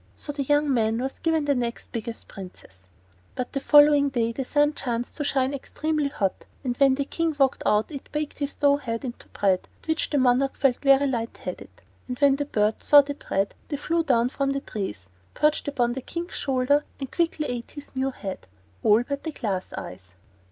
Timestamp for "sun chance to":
4.43-5.23